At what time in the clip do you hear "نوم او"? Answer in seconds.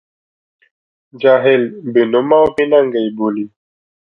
2.11-2.45